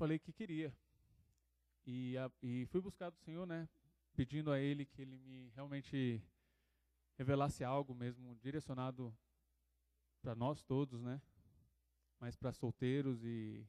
[0.00, 0.74] falei que queria.
[1.86, 3.68] E, a, e fui buscar do Senhor, né?
[4.16, 6.22] Pedindo a Ele que Ele me realmente
[7.18, 9.14] revelasse algo mesmo direcionado
[10.22, 11.20] para nós todos, né?
[12.18, 13.62] Mas para solteiros e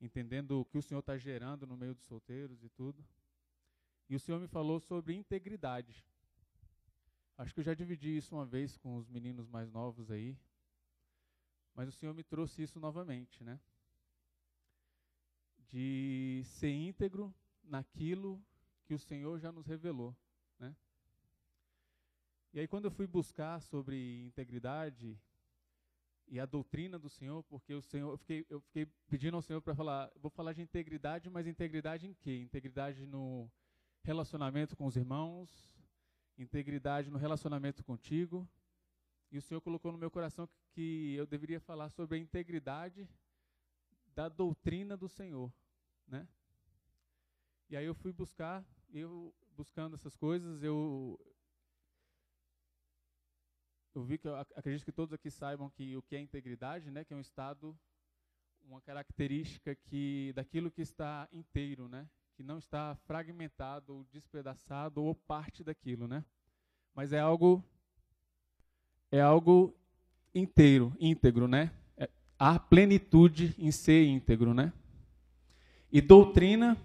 [0.00, 3.06] entendendo o que o Senhor está gerando no meio dos solteiros e tudo.
[4.10, 6.04] E o Senhor me falou sobre integridade.
[7.38, 10.36] Acho que eu já dividi isso uma vez com os meninos mais novos aí.
[11.72, 13.60] Mas o Senhor me trouxe isso novamente, né?
[15.76, 18.40] De ser íntegro naquilo
[18.84, 20.16] que o Senhor já nos revelou,
[20.56, 20.72] né?
[22.52, 25.18] E aí quando eu fui buscar sobre integridade
[26.28, 29.60] e a doutrina do Senhor, porque o Senhor, eu fiquei, eu fiquei pedindo ao Senhor
[29.60, 32.36] para falar, vou falar de integridade, mas integridade em quê?
[32.36, 33.50] Integridade no
[34.04, 35.76] relacionamento com os irmãos,
[36.38, 38.48] integridade no relacionamento contigo.
[39.28, 43.08] E o Senhor colocou no meu coração que eu deveria falar sobre a integridade
[44.14, 45.52] da doutrina do Senhor,
[46.06, 46.26] né?
[47.68, 51.18] E aí eu fui buscar, eu buscando essas coisas, eu
[53.94, 57.04] eu vi que eu acredito que todos aqui saibam que o que é integridade, né,
[57.04, 57.78] que é um estado,
[58.64, 65.14] uma característica que daquilo que está inteiro, né, que não está fragmentado ou despedaçado ou
[65.14, 66.24] parte daquilo, né?
[66.92, 67.62] Mas é algo
[69.10, 69.72] é algo
[70.34, 71.72] inteiro, íntegro, né?
[71.96, 74.72] É, há plenitude em ser íntegro, né?
[75.94, 76.76] E doutrina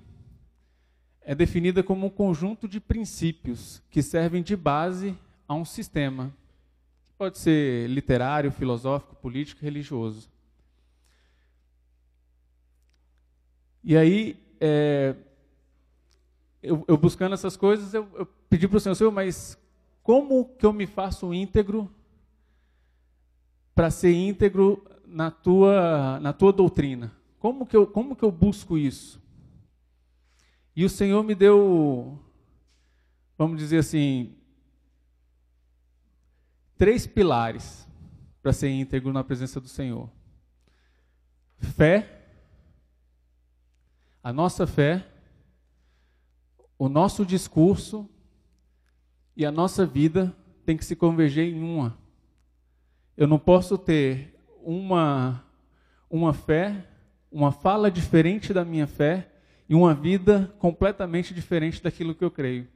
[1.21, 6.31] é definida como um conjunto de princípios que servem de base a um sistema.
[7.17, 10.29] Pode ser literário, filosófico, político, religioso.
[13.83, 15.15] E aí, é,
[16.61, 19.57] eu, eu, buscando essas coisas, eu, eu pedi para o Senhor, Senhor, mas
[20.03, 21.91] como que eu me faço íntegro
[23.73, 27.18] para ser íntegro na tua, na tua doutrina?
[27.39, 29.21] Como que, eu, como que eu busco isso?
[30.75, 32.19] E o Senhor me deu,
[33.37, 34.35] vamos dizer assim,
[36.77, 37.87] três pilares
[38.41, 40.09] para ser íntegro na presença do Senhor:
[41.57, 42.25] fé,
[44.23, 45.05] a nossa fé,
[46.77, 48.09] o nosso discurso
[49.35, 50.35] e a nossa vida
[50.65, 51.97] tem que se converger em uma.
[53.15, 55.43] Eu não posso ter uma,
[56.09, 56.88] uma fé,
[57.31, 59.29] uma fala diferente da minha fé
[59.67, 62.67] e uma vida completamente diferente daquilo que eu creio.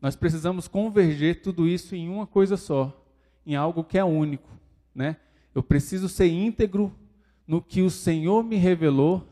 [0.00, 3.04] Nós precisamos converger tudo isso em uma coisa só,
[3.46, 4.50] em algo que é único,
[4.94, 5.16] né?
[5.54, 6.92] Eu preciso ser íntegro
[7.46, 9.26] no que o Senhor me revelou,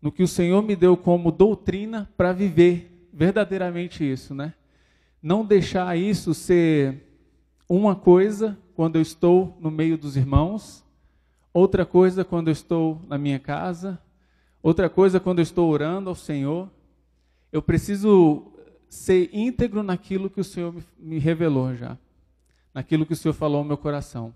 [0.00, 4.54] no que o Senhor me deu como doutrina para viver verdadeiramente isso, né?
[5.22, 7.04] Não deixar isso ser
[7.68, 10.84] uma coisa quando eu estou no meio dos irmãos,
[11.58, 14.00] outra coisa quando eu estou na minha casa,
[14.62, 16.70] outra coisa quando eu estou orando ao Senhor.
[17.50, 18.52] Eu preciso
[18.88, 21.98] ser íntegro naquilo que o Senhor me revelou já,
[22.72, 24.34] naquilo que o Senhor falou ao meu coração.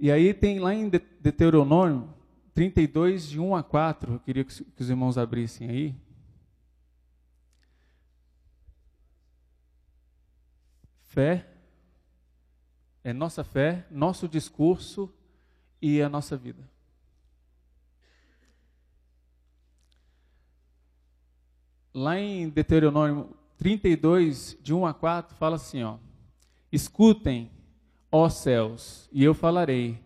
[0.00, 2.08] E aí tem lá em Deuteronômio
[2.54, 5.94] 32, de 1 a 4, eu queria que os irmãos abrissem aí.
[11.08, 11.46] Fé
[13.02, 15.12] é nossa fé, nosso discurso
[15.80, 16.62] e a nossa vida.
[21.92, 25.96] Lá em Deuteronômio 32, de 1 a 4, fala assim: ó,
[26.70, 27.50] Escutem,
[28.12, 30.00] ó céus, e eu falarei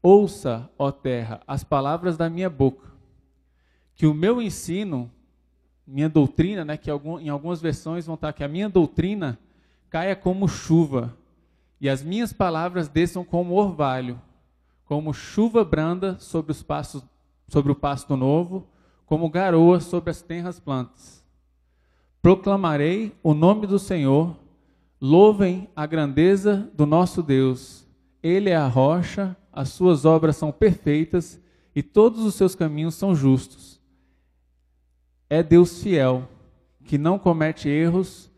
[0.00, 2.92] Ouça, ó terra, as palavras da minha boca,
[3.94, 5.10] que o meu ensino,
[5.86, 9.38] minha doutrina, né, que em algumas versões vão estar que a minha doutrina
[9.94, 11.16] caia como chuva,
[11.80, 14.20] e as minhas palavras desçam como orvalho,
[14.84, 17.00] como chuva branda sobre os pastos,
[17.46, 18.66] sobre o pasto novo,
[19.06, 21.24] como garoa sobre as tenras plantas.
[22.20, 24.34] Proclamarei o nome do Senhor,
[25.00, 27.86] louvem a grandeza do nosso Deus.
[28.20, 31.40] Ele é a rocha as suas obras são perfeitas
[31.72, 33.80] e todos os seus caminhos são justos.
[35.30, 36.28] É Deus fiel,
[36.82, 38.33] que não comete erros,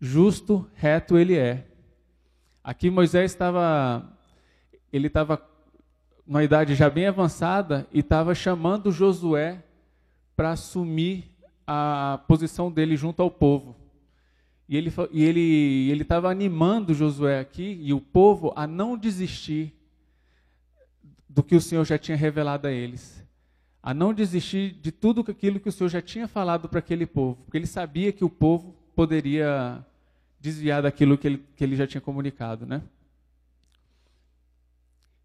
[0.00, 1.66] justo, reto ele é.
[2.64, 4.10] Aqui Moisés estava,
[4.92, 5.40] ele estava
[6.26, 9.62] numa idade já bem avançada e estava chamando Josué
[10.34, 11.30] para assumir
[11.66, 13.76] a posição dele junto ao povo.
[14.68, 19.74] E ele e ele ele estava animando Josué aqui e o povo a não desistir
[21.28, 23.24] do que o Senhor já tinha revelado a eles.
[23.82, 27.42] A não desistir de tudo aquilo que o Senhor já tinha falado para aquele povo,
[27.42, 29.84] porque ele sabia que o povo poderia
[30.40, 32.82] desviar daquilo que ele, que ele já tinha comunicado, né?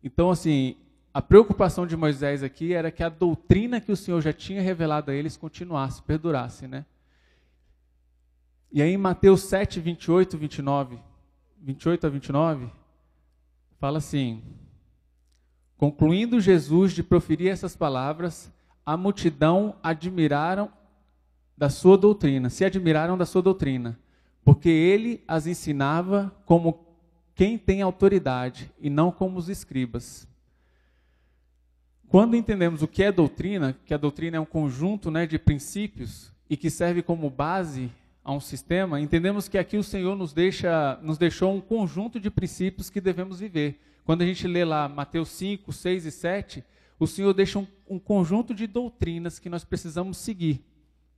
[0.04, 0.76] Então, assim,
[1.14, 5.10] a preocupação de Moisés aqui era que a doutrina que o Senhor já tinha revelado
[5.10, 6.86] a eles continuasse, perdurasse, né?
[8.72, 11.00] E aí em Mateus 7, 28, 29,
[11.62, 12.70] 28 a 29,
[13.80, 14.44] fala assim:
[15.78, 18.52] Concluindo Jesus de proferir essas palavras,
[18.86, 20.70] a multidão admiraram
[21.58, 23.98] da sua doutrina, se admiraram da sua doutrina,
[24.46, 26.86] porque ele as ensinava como
[27.34, 30.28] quem tem autoridade e não como os escribas.
[32.08, 36.32] Quando entendemos o que é doutrina, que a doutrina é um conjunto né, de princípios
[36.48, 37.92] e que serve como base
[38.24, 42.30] a um sistema, entendemos que aqui o Senhor nos, deixa, nos deixou um conjunto de
[42.30, 43.82] princípios que devemos viver.
[44.06, 46.64] Quando a gente lê lá Mateus 5, 6 e 7,
[47.00, 50.64] o Senhor deixa um, um conjunto de doutrinas que nós precisamos seguir.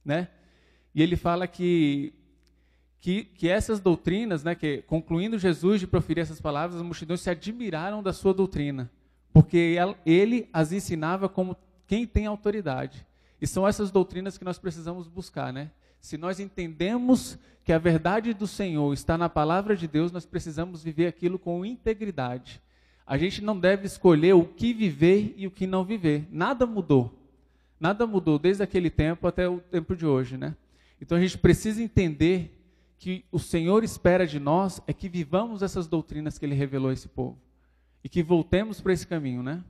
[0.03, 0.29] Né?
[0.95, 2.13] E ele fala que,
[2.99, 7.29] que, que essas doutrinas, né, que, concluindo Jesus de proferir essas palavras, as multidões se
[7.29, 8.91] admiraram da sua doutrina,
[9.31, 11.55] porque ele as ensinava como
[11.85, 13.05] quem tem autoridade.
[13.41, 15.71] E são essas doutrinas que nós precisamos buscar, né?
[15.99, 20.83] Se nós entendemos que a verdade do Senhor está na palavra de Deus, nós precisamos
[20.83, 22.61] viver aquilo com integridade.
[23.05, 26.27] A gente não deve escolher o que viver e o que não viver.
[26.31, 27.13] Nada mudou.
[27.79, 30.55] Nada mudou desde aquele tempo até o tempo de hoje, né?
[30.99, 32.56] Então a gente precisa entender
[32.97, 36.93] que o Senhor espera de nós é que vivamos essas doutrinas que ele revelou a
[36.93, 37.37] esse povo
[38.03, 39.63] e que voltemos para esse caminho, né?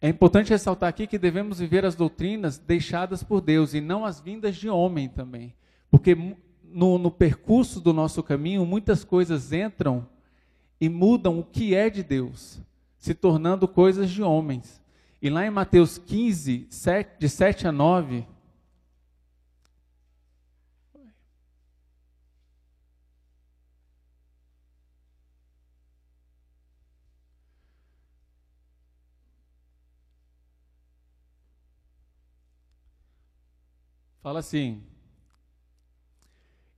[0.00, 4.20] É importante ressaltar aqui que devemos viver as doutrinas deixadas por Deus e não as
[4.20, 5.54] vindas de homem também.
[5.90, 6.14] Porque
[6.62, 10.06] no, no percurso do nosso caminho, muitas coisas entram
[10.80, 12.60] e mudam o que é de Deus,
[12.98, 14.82] se tornando coisas de homens.
[15.20, 18.26] E lá em Mateus 15, 7, de 7 a 9,
[34.26, 34.82] fala assim: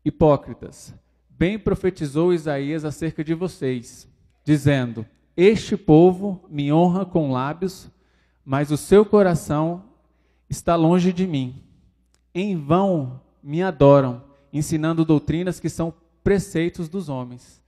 [0.05, 0.95] Hipócritas,
[1.31, 4.07] bem profetizou Isaías acerca de vocês,
[4.45, 7.91] dizendo: Este povo me honra com lábios,
[8.45, 9.83] mas o seu coração
[10.51, 11.65] está longe de mim.
[12.35, 14.23] Em vão me adoram,
[14.53, 17.63] ensinando doutrinas que são preceitos dos homens.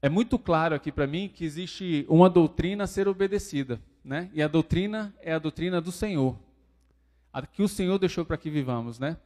[0.00, 4.30] É muito claro aqui para mim que existe uma doutrina a ser obedecida, né?
[4.32, 6.34] E a doutrina é a doutrina do Senhor,
[7.36, 9.18] a que o Senhor deixou para que vivamos, né?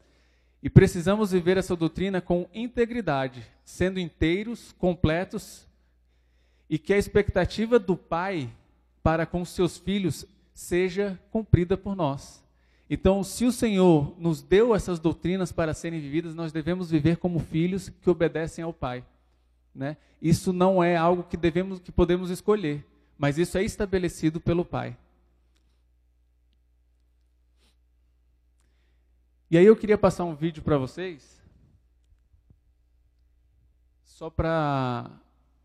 [0.61, 5.65] E precisamos viver essa doutrina com integridade, sendo inteiros, completos,
[6.69, 8.51] e que a expectativa do Pai
[9.01, 12.43] para com seus filhos seja cumprida por nós.
[12.91, 17.39] Então, se o Senhor nos deu essas doutrinas para serem vividas, nós devemos viver como
[17.39, 19.05] filhos que obedecem ao Pai.
[19.73, 19.97] Né?
[20.21, 22.85] Isso não é algo que devemos, que podemos escolher,
[23.17, 24.97] mas isso é estabelecido pelo Pai.
[29.51, 31.43] E aí eu queria passar um vídeo para vocês,
[34.05, 35.11] só para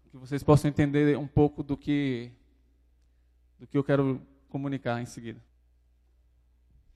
[0.10, 2.32] que vocês possam entender um pouco do que
[3.60, 5.40] do que eu quero comunicar em seguida.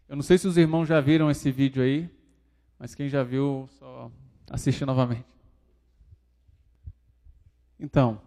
[0.08, 2.10] Eu não sei se os irmãos já viram esse vídeo aí,
[2.80, 4.12] mas quem já viu, só
[4.50, 5.30] assiste novamente.
[7.80, 8.20] Então,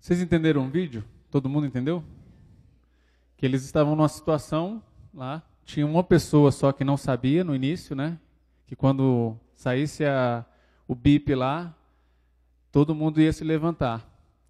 [0.00, 1.04] vocês entenderam o vídeo?
[1.32, 2.04] Todo mundo entendeu?
[3.38, 4.82] Que eles estavam numa situação
[5.14, 8.18] lá, tinha uma pessoa só que não sabia no início, né?
[8.66, 10.44] Que quando saísse a,
[10.86, 11.74] o bip lá,
[12.70, 14.06] todo mundo ia se levantar,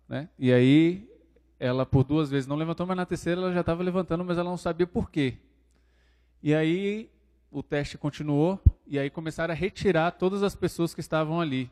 [0.08, 0.28] né?
[0.36, 1.08] E aí
[1.56, 4.50] ela por duas vezes não levantou, mas na terceira ela já estava levantando, mas ela
[4.50, 5.36] não sabia por quê.
[6.42, 7.08] E aí
[7.48, 8.58] o teste continuou
[8.88, 11.70] e aí começaram a retirar todas as pessoas que estavam ali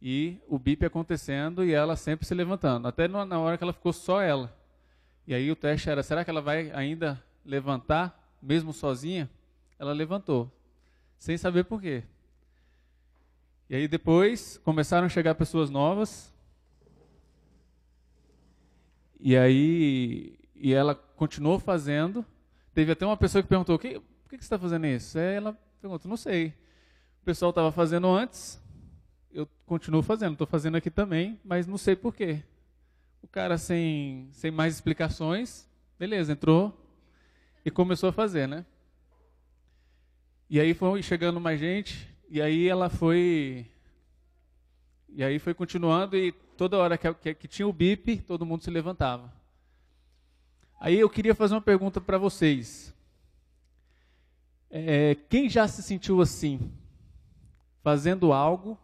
[0.00, 3.92] e o bip acontecendo e ela sempre se levantando, até na hora que ela ficou
[3.92, 4.56] só ela.
[5.26, 9.28] E aí o teste era: será que ela vai ainda levantar, mesmo sozinha?
[9.78, 10.50] Ela levantou,
[11.18, 12.02] sem saber por quê.
[13.68, 16.32] E aí depois começaram a chegar pessoas novas.
[19.20, 22.24] E aí e ela continuou fazendo.
[22.74, 25.18] Teve até uma pessoa que perguntou: que, por que você está fazendo isso?
[25.18, 26.54] Aí ela perguntou: não sei.
[27.20, 28.58] O pessoal estava fazendo antes,
[29.32, 32.42] eu continuo fazendo, estou fazendo aqui também, mas não sei porquê.
[33.22, 35.68] O cara sem, sem mais explicações,
[35.98, 36.74] beleza, entrou
[37.64, 38.64] e começou a fazer, né?
[40.48, 43.66] E aí foi chegando mais gente, e aí ela foi.
[45.10, 48.64] E aí foi continuando, e toda hora que, que, que tinha o bip, todo mundo
[48.64, 49.32] se levantava.
[50.80, 52.94] Aí eu queria fazer uma pergunta para vocês.
[54.70, 56.72] É, quem já se sentiu assim?
[57.82, 58.78] Fazendo algo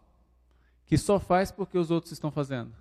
[0.85, 2.71] que só faz porque os outros estão fazendo?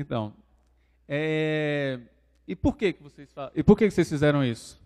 [0.00, 0.32] Então,
[1.06, 2.00] é,
[2.48, 4.80] e por que, que vocês e por que, que vocês fizeram isso?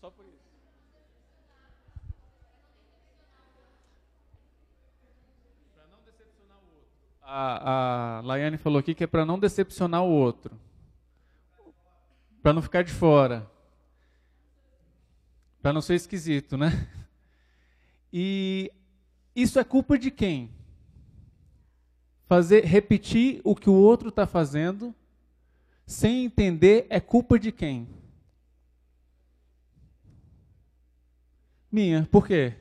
[0.00, 0.42] Só por isso.
[5.72, 6.88] Para não decepcionar o outro.
[7.22, 10.58] A, a Laiane falou aqui que é para não decepcionar o outro,
[12.42, 13.50] para não ficar de fora,
[15.60, 16.88] para não ser esquisito, né?
[18.12, 18.70] E
[19.34, 20.50] isso é culpa de quem?
[22.32, 24.94] fazer repetir o que o outro está fazendo
[25.84, 27.86] sem entender é culpa de quem?
[31.70, 32.08] Minha.
[32.10, 32.54] Por quê?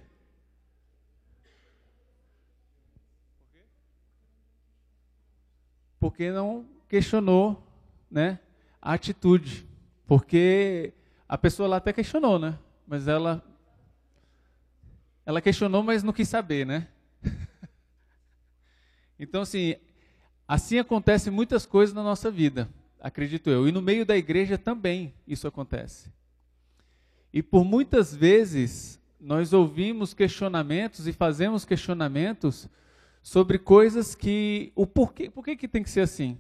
[6.02, 7.66] Porque não questionou,
[8.12, 8.42] né,
[8.82, 9.66] a atitude.
[10.12, 10.92] Porque
[11.26, 12.60] a pessoa lá até questionou, né?
[12.86, 13.42] Mas ela
[15.26, 16.90] ela questionou, mas não quis saber, né?
[19.18, 19.76] Então, assim,
[20.46, 22.68] assim acontece muitas coisas na nossa vida,
[23.00, 23.70] acredito eu.
[23.70, 26.12] E no meio da igreja também isso acontece.
[27.32, 32.68] E por muitas vezes nós ouvimos questionamentos e fazemos questionamentos
[33.24, 36.38] sobre coisas que o porquê, por que que tem que ser assim?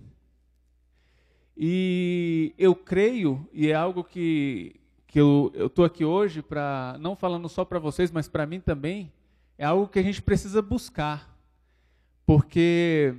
[1.63, 7.47] E eu creio, e é algo que, que eu estou aqui hoje para, não falando
[7.47, 9.13] só para vocês, mas para mim também,
[9.59, 11.37] é algo que a gente precisa buscar.
[12.25, 13.13] Porque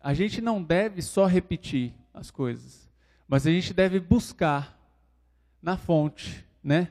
[0.00, 2.90] a gente não deve só repetir as coisas,
[3.28, 4.76] mas a gente deve buscar
[5.62, 6.90] na fonte, né?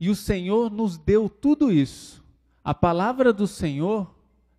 [0.00, 2.24] E o Senhor nos deu tudo isso.
[2.64, 4.12] A palavra do Senhor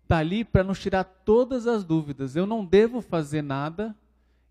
[0.04, 2.34] está ali para nos tirar todas as dúvidas.
[2.34, 3.94] Eu não devo fazer nada,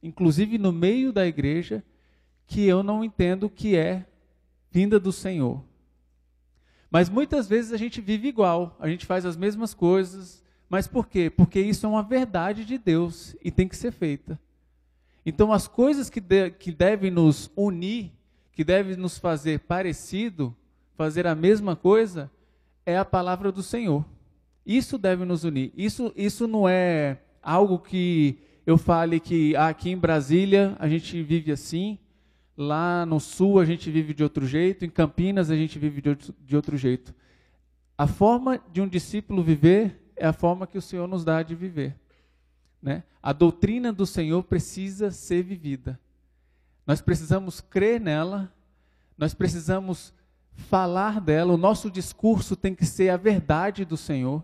[0.04, 1.84] inclusive no meio da igreja,
[2.46, 4.06] que eu não entendo que é
[4.70, 5.64] vinda do Senhor.
[6.92, 11.08] Mas muitas vezes a gente vive igual, a gente faz as mesmas coisas, mas por
[11.08, 11.30] quê?
[11.30, 14.40] Porque isso é uma verdade de Deus e tem que ser feita.
[15.26, 18.12] Então, as coisas que, de, que devem nos unir,
[18.52, 20.56] que devem nos fazer parecido,
[20.96, 22.30] fazer a mesma coisa,
[22.86, 24.06] é a palavra do Senhor.
[24.66, 25.72] Isso deve nos unir.
[25.76, 31.22] Isso, isso não é algo que eu fale que ah, aqui em Brasília a gente
[31.22, 32.00] vive assim,
[32.58, 36.10] lá no sul a gente vive de outro jeito, em Campinas a gente vive de
[36.10, 37.14] outro, de outro jeito.
[37.98, 41.56] A forma de um discípulo viver é a forma que o Senhor nos dá de
[41.56, 41.96] viver.
[42.82, 43.04] Né?
[43.22, 46.00] A doutrina do Senhor precisa ser vivida.
[46.86, 48.54] Nós precisamos crer nela,
[49.18, 50.14] nós precisamos
[50.54, 54.44] falar dela, o nosso discurso tem que ser a verdade do Senhor.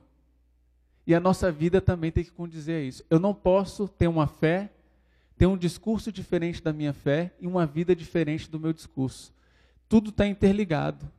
[1.09, 3.03] E a nossa vida também tem que condizer a isso.
[3.09, 4.69] Eu não posso ter uma fé,
[5.35, 9.33] ter um discurso diferente da minha fé e uma vida diferente do meu discurso.
[9.87, 11.11] Tudo está interligado.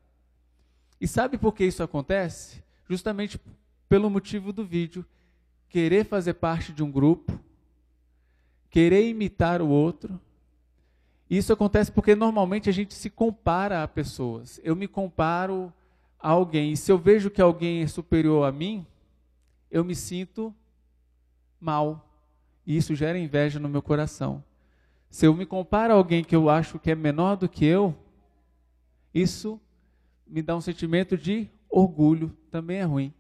[1.01, 2.63] E sabe por que isso acontece?
[2.89, 3.41] Justamente
[3.89, 5.05] pelo motivo do vídeo,
[5.69, 7.37] querer fazer parte de um grupo,
[8.71, 10.21] querer imitar o outro.
[11.29, 14.61] Isso acontece porque normalmente a gente se compara a pessoas.
[14.63, 15.73] Eu me comparo
[16.17, 18.87] a alguém, e se eu vejo que alguém é superior a mim,
[19.71, 20.55] eu me sinto
[21.61, 22.09] mal.
[22.67, 24.43] E isso gera inveja no meu coração.
[25.09, 27.97] Se eu me comparo a alguém que eu acho que é menor do que eu,
[29.13, 29.61] isso
[30.27, 33.13] me dá um sentimento de orgulho, também é ruim.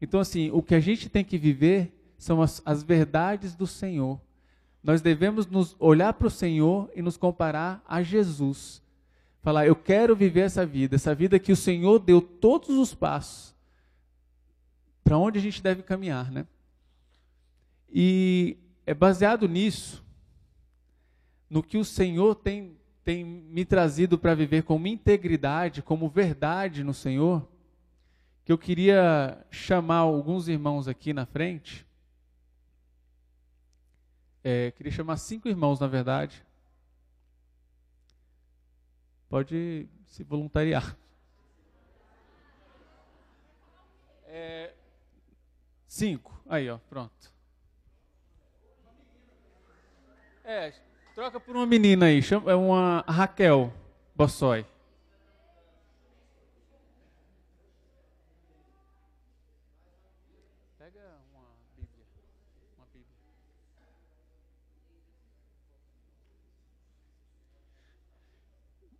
[0.00, 4.20] Então, assim, o que a gente tem que viver são as, as verdades do Senhor.
[4.82, 8.82] Nós devemos nos olhar para o Senhor e nos comparar a Jesus.
[9.42, 13.55] Falar, eu quero viver essa vida, essa vida que o Senhor deu todos os passos
[15.06, 16.44] para onde a gente deve caminhar, né?
[17.88, 20.04] E é baseado nisso,
[21.48, 26.92] no que o Senhor tem, tem me trazido para viver como integridade, como verdade no
[26.92, 27.48] Senhor,
[28.44, 31.86] que eu queria chamar alguns irmãos aqui na frente.
[34.42, 36.44] É, queria chamar cinco irmãos, na verdade.
[39.28, 40.96] Pode se voluntariar.
[44.24, 44.74] É,
[45.96, 46.38] cinco.
[46.46, 47.32] Aí, ó, pronto.
[50.44, 50.72] É,
[51.14, 52.22] troca por uma menina aí.
[52.22, 53.72] Chama, é uma Raquel
[54.14, 54.64] Bossói.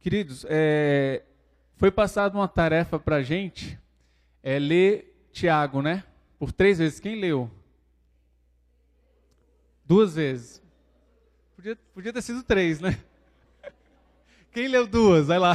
[0.00, 1.24] Queridos, é,
[1.74, 3.76] foi passada uma tarefa para a gente
[4.40, 6.04] é, ler Tiago, né?
[6.38, 7.00] Por três vezes.
[7.00, 7.50] Quem leu?
[9.84, 10.62] Duas vezes.
[11.54, 12.98] Podia, podia ter sido três, né?
[14.52, 15.26] Quem leu duas?
[15.26, 15.54] Vai lá.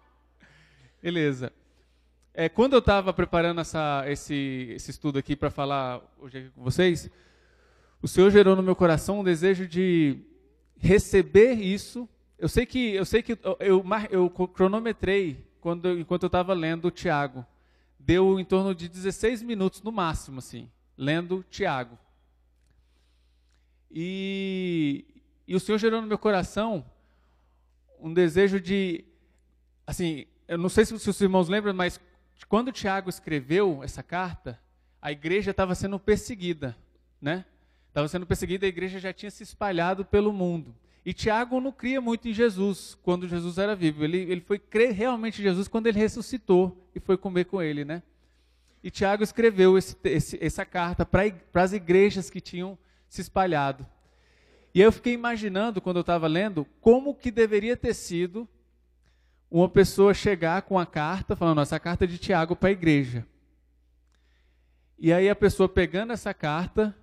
[1.02, 1.52] Beleza.
[2.34, 6.62] É, quando eu estava preparando essa, esse, esse estudo aqui para falar hoje aqui com
[6.62, 7.10] vocês,
[8.00, 10.18] o Senhor gerou no meu coração um desejo de
[10.78, 12.08] receber isso.
[12.38, 16.86] Eu sei que eu sei que eu, eu, eu cronometrei quando enquanto eu estava lendo
[16.86, 17.46] o Tiago.
[18.04, 21.96] Deu em torno de 16 minutos no máximo, assim, lendo Tiago.
[23.88, 25.04] E,
[25.46, 26.84] e o Senhor gerou no meu coração
[28.00, 29.04] um desejo de,
[29.86, 32.00] assim, eu não sei se os irmãos lembram, mas
[32.48, 34.60] quando Tiago escreveu essa carta,
[35.00, 36.76] a igreja estava sendo perseguida,
[37.20, 37.44] né?
[37.88, 40.74] Estava sendo perseguida, a igreja já tinha se espalhado pelo mundo.
[41.04, 44.04] E Tiago não cria muito em Jesus quando Jesus era vivo.
[44.04, 47.84] Ele, ele foi crer realmente em Jesus quando ele ressuscitou e foi comer com ele,
[47.84, 48.02] né?
[48.82, 52.78] E Tiago escreveu esse, esse, essa carta para as igrejas que tinham
[53.08, 53.86] se espalhado.
[54.74, 58.48] E eu fiquei imaginando, quando eu estava lendo, como que deveria ter sido
[59.50, 63.26] uma pessoa chegar com a carta, falando, essa carta é de Tiago para a igreja.
[64.98, 66.96] E aí a pessoa pegando essa carta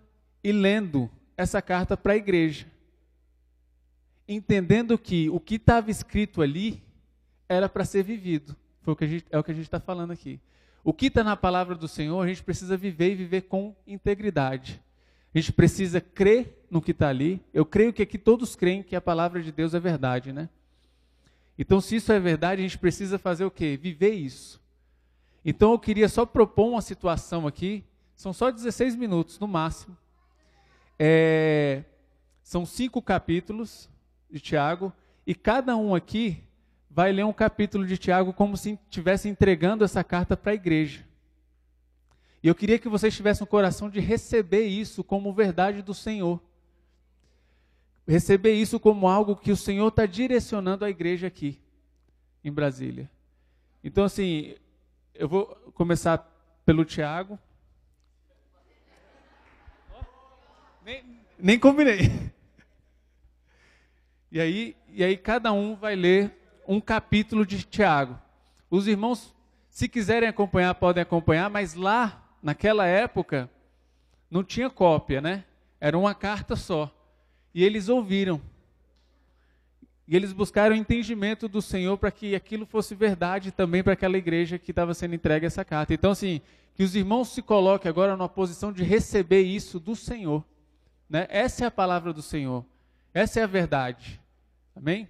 [0.43, 2.65] e lendo essa carta para a igreja.
[4.31, 6.83] Entendendo que o que estava escrito ali
[7.49, 8.55] era para ser vivido.
[8.83, 10.39] Foi o que gente, é o que a gente está falando aqui.
[10.83, 14.79] O que está na palavra do Senhor, a gente precisa viver e viver com integridade.
[15.33, 17.43] A gente precisa crer no que está ali.
[17.51, 20.47] Eu creio que aqui todos creem que a palavra de Deus é verdade, né?
[21.57, 23.79] Então, se isso é verdade, a gente precisa fazer o quê?
[23.81, 24.61] Viver isso.
[25.43, 27.83] Então, eu queria só propor uma situação aqui.
[28.15, 29.97] São só 16 minutos, no máximo.
[30.99, 31.83] É,
[32.43, 33.89] são cinco capítulos
[34.29, 34.93] de Tiago.
[35.25, 36.43] E cada um aqui
[36.89, 41.05] vai ler um capítulo de Tiago como se estivesse entregando essa carta para a igreja.
[42.41, 46.41] E eu queria que vocês tivessem o coração de receber isso como verdade do Senhor
[48.09, 51.61] receber isso como algo que o Senhor está direcionando à igreja aqui,
[52.43, 53.09] em Brasília.
[53.83, 54.55] Então, assim,
[55.13, 56.17] eu vou começar
[56.65, 57.37] pelo Tiago.
[60.83, 61.03] Nem,
[61.37, 62.28] nem combinei.
[64.31, 66.35] E aí, e aí cada um vai ler
[66.67, 68.19] um capítulo de Tiago.
[68.69, 69.33] Os irmãos,
[69.69, 73.49] se quiserem acompanhar, podem acompanhar, mas lá, naquela época,
[74.29, 75.43] não tinha cópia, né?
[75.81, 76.93] Era uma carta só.
[77.53, 78.39] E eles ouviram.
[80.07, 84.59] E eles buscaram entendimento do Senhor para que aquilo fosse verdade também para aquela igreja
[84.59, 85.93] que estava sendo entregue essa carta.
[85.93, 86.41] Então, assim,
[86.75, 90.43] que os irmãos se coloquem agora numa posição de receber isso do Senhor.
[91.09, 91.27] Né?
[91.29, 92.65] Essa é a palavra do Senhor.
[93.13, 94.21] Essa é a verdade.
[94.75, 95.09] Amém?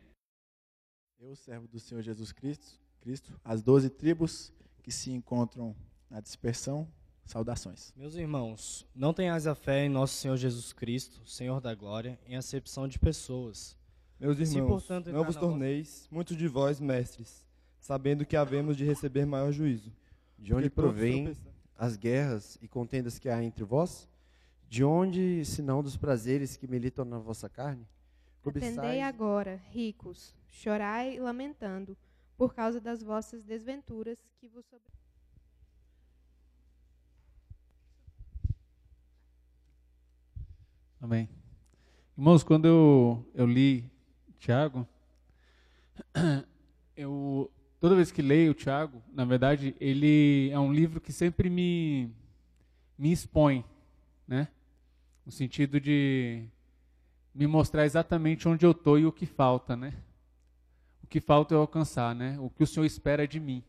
[1.19, 5.75] Eu, servo do Senhor Jesus Cristo, Cristo as doze tribos que se encontram
[6.09, 6.88] na dispersão,
[7.25, 7.93] Saudações.
[7.95, 12.35] Meus irmãos, não tenhais a fé em nosso Senhor Jesus Cristo, Senhor da glória, em
[12.35, 13.77] acepção de pessoas.
[14.19, 17.45] Meus irmãos, Se, portanto, não vos torneis, muitos de vós, mestres,
[17.79, 19.93] sabendo que havemos de receber maior juízo.
[20.39, 21.35] De onde provém
[21.77, 24.09] as guerras e contendas que há entre vós?
[24.69, 27.88] De onde, senão dos prazeres que militam na vossa carne?
[28.45, 31.97] Atendei agora, ricos, chorai lamentando,
[32.38, 34.86] por causa das vossas desventuras que vos sobre...
[41.01, 41.27] Amém.
[42.15, 43.89] Irmãos, quando eu, eu li
[44.38, 44.88] Tiago,
[46.95, 52.13] eu, toda vez que leio Tiago, na verdade, ele é um livro que sempre me,
[52.95, 53.65] me expõe,
[54.27, 54.47] né?
[55.29, 56.43] No sentido de
[57.35, 59.93] me mostrar exatamente onde eu estou e o que falta, né?
[61.03, 62.35] O que falta eu alcançar, né?
[62.39, 63.63] O que o Senhor espera de mim.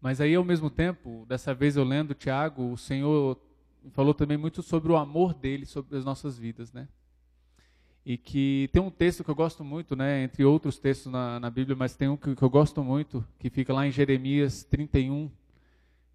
[0.00, 3.38] Mas aí, ao mesmo tempo, dessa vez eu lendo Tiago, o Senhor
[3.90, 6.88] falou também muito sobre o amor dele sobre as nossas vidas, né?
[8.02, 11.50] E que tem um texto que eu gosto muito, né, entre outros textos na, na
[11.50, 15.30] Bíblia, mas tem um que, que eu gosto muito, que fica lá em Jeremias 31,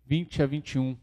[0.03, 0.97] 20 a 21.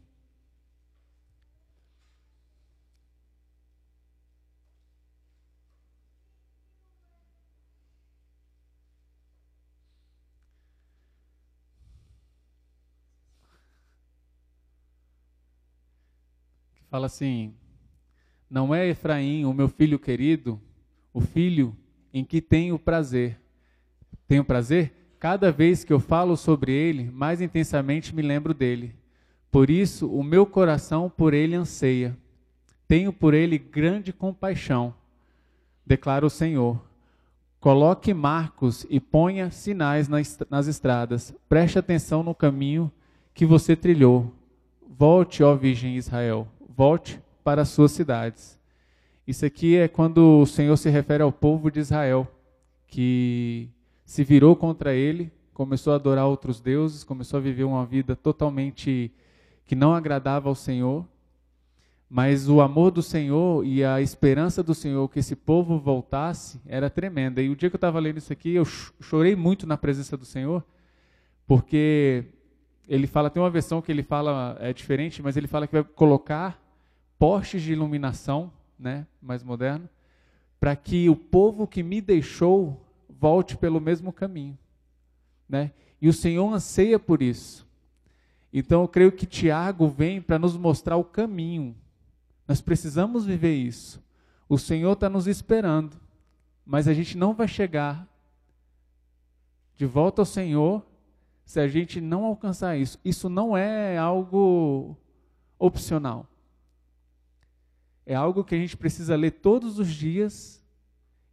[16.95, 17.53] Fala assim:
[18.49, 20.61] Não é Efraim, o meu filho querido,
[21.13, 21.75] o filho
[22.13, 23.37] em que tenho prazer.
[24.29, 24.93] Tenho prazer?
[25.19, 28.95] Cada vez que eu falo sobre ele, mais intensamente me lembro dele.
[29.51, 32.17] Por isso, o meu coração por ele anseia.
[32.87, 34.93] Tenho por ele grande compaixão,
[35.85, 36.81] declara o Senhor.
[37.59, 41.35] Coloque marcos e ponha sinais nas estradas.
[41.49, 42.89] Preste atenção no caminho
[43.33, 44.33] que você trilhou.
[44.87, 48.59] Volte, ó Virgem Israel volte para as suas cidades.
[49.27, 52.27] Isso aqui é quando o Senhor se refere ao povo de Israel,
[52.87, 53.69] que
[54.05, 59.11] se virou contra ele, começou a adorar outros deuses, começou a viver uma vida totalmente
[59.65, 61.05] que não agradava ao Senhor.
[62.07, 66.89] Mas o amor do Senhor e a esperança do Senhor que esse povo voltasse era
[66.89, 67.41] tremenda.
[67.41, 70.23] E o dia que eu estava lendo isso aqui, eu chorei muito na presença do
[70.23, 70.63] Senhor,
[71.47, 72.25] porque
[72.87, 75.83] ele fala, tem uma versão que ele fala é diferente, mas ele fala que vai
[75.83, 76.63] colocar
[77.17, 79.89] postes de iluminação, né, mais moderno,
[80.59, 84.57] para que o povo que me deixou volte pelo mesmo caminho,
[85.47, 85.71] né?
[86.01, 87.65] E o Senhor anseia por isso.
[88.51, 91.75] Então eu creio que Tiago vem para nos mostrar o caminho.
[92.47, 94.03] Nós precisamos viver isso.
[94.47, 95.97] O Senhor está nos esperando,
[96.65, 98.07] mas a gente não vai chegar
[99.75, 100.85] de volta ao Senhor
[101.43, 102.99] se a gente não alcançar isso.
[103.03, 104.95] Isso não é algo
[105.59, 106.27] opcional.
[108.05, 110.63] É algo que a gente precisa ler todos os dias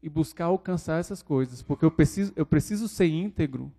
[0.03, 3.73] e buscar alcançar essas coisas, porque eu preciso, eu preciso ser íntegro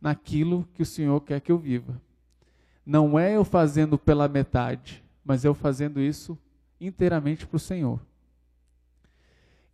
[0.00, 2.00] naquilo que o Senhor quer que eu viva.
[2.84, 6.38] Não é eu fazendo pela metade, mas eu fazendo isso
[6.80, 8.00] inteiramente para o Senhor.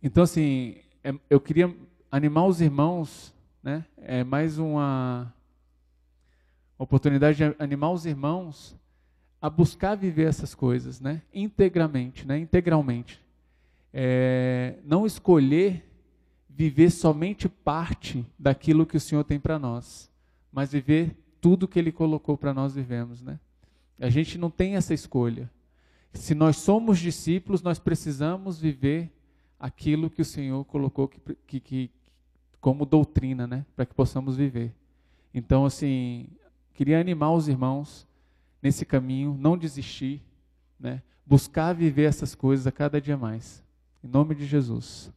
[0.01, 1.75] Então, assim, é, eu queria
[2.11, 3.85] animar os irmãos, né?
[3.97, 5.33] É mais uma
[6.77, 8.75] oportunidade de animar os irmãos
[9.41, 11.21] a buscar viver essas coisas, né?
[11.33, 12.37] Integramente, né?
[12.37, 13.21] Integralmente.
[13.93, 15.85] É, não escolher
[16.49, 20.11] viver somente parte daquilo que o Senhor tem para nós,
[20.51, 23.39] mas viver tudo que Ele colocou para nós vivemos, né?
[23.99, 25.49] A gente não tem essa escolha.
[26.13, 29.11] Se nós somos discípulos, nós precisamos viver
[29.59, 31.91] aquilo que o Senhor colocou que, que, que
[32.59, 33.65] como doutrina, né?
[33.75, 34.73] Para que possamos viver.
[35.33, 36.27] Então, assim,
[36.79, 38.07] Queria animar os irmãos
[38.61, 40.21] nesse caminho, não desistir,
[40.79, 41.01] né?
[41.25, 43.63] buscar viver essas coisas a cada dia mais.
[44.03, 45.11] Em nome de Jesus.